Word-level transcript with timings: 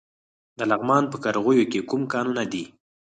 د 0.57 0.59
لغمان 0.71 1.03
په 1.11 1.17
قرغیو 1.23 1.69
کې 1.71 1.85
کوم 1.89 2.01
کانونه 2.13 2.43
دي؟ 2.51 2.63